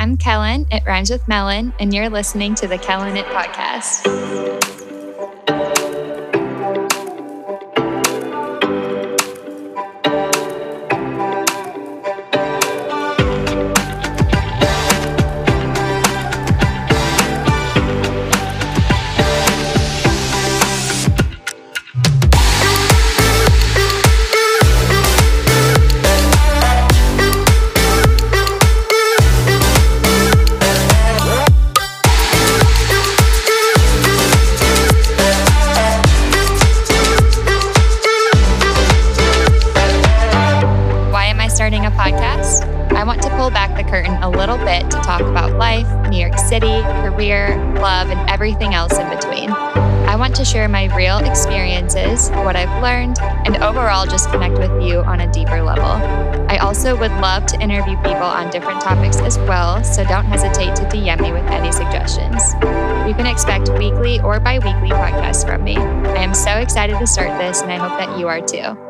I'm 0.00 0.16
Kellen. 0.16 0.64
It 0.70 0.84
rhymes 0.86 1.10
with 1.10 1.26
melon, 1.26 1.74
and 1.80 1.92
you're 1.92 2.08
listening 2.08 2.54
to 2.56 2.68
the 2.68 2.78
Kellen 2.78 3.16
It 3.16 3.26
Podcast. 3.26 4.77
Want 43.08 43.22
to 43.22 43.30
pull 43.30 43.48
back 43.48 43.74
the 43.74 43.90
curtain 43.90 44.12
a 44.22 44.28
little 44.28 44.58
bit 44.58 44.82
to 44.90 44.98
talk 44.98 45.22
about 45.22 45.56
life, 45.56 45.88
New 46.10 46.18
York 46.18 46.36
City, 46.36 46.82
career, 47.00 47.56
love, 47.76 48.10
and 48.10 48.28
everything 48.28 48.74
else 48.74 48.98
in 48.98 49.08
between. 49.08 49.50
I 49.50 50.14
want 50.14 50.36
to 50.36 50.44
share 50.44 50.68
my 50.68 50.94
real 50.94 51.16
experiences, 51.16 52.28
what 52.30 52.54
I've 52.54 52.82
learned, 52.82 53.18
and 53.22 53.56
overall 53.62 54.04
just 54.04 54.30
connect 54.30 54.58
with 54.58 54.82
you 54.82 55.00
on 55.00 55.22
a 55.22 55.32
deeper 55.32 55.62
level. 55.62 55.86
I 56.50 56.58
also 56.58 56.98
would 56.98 57.12
love 57.12 57.46
to 57.46 57.60
interview 57.62 57.96
people 58.02 58.16
on 58.16 58.50
different 58.50 58.82
topics 58.82 59.16
as 59.20 59.38
well, 59.38 59.82
so 59.82 60.04
don't 60.04 60.26
hesitate 60.26 60.76
to 60.76 60.82
DM 60.82 61.22
me 61.22 61.32
with 61.32 61.46
any 61.46 61.72
suggestions. 61.72 62.52
You 63.08 63.14
can 63.14 63.26
expect 63.26 63.70
weekly 63.70 64.20
or 64.20 64.38
bi 64.38 64.58
weekly 64.58 64.90
podcasts 64.90 65.46
from 65.46 65.64
me. 65.64 65.78
I 65.78 66.22
am 66.22 66.34
so 66.34 66.50
excited 66.58 66.98
to 66.98 67.06
start 67.06 67.38
this, 67.38 67.62
and 67.62 67.72
I 67.72 67.76
hope 67.76 67.98
that 67.98 68.18
you 68.18 68.28
are 68.28 68.42
too. 68.42 68.87